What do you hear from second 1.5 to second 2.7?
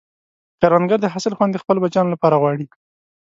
د خپلو بچیانو لپاره غواړي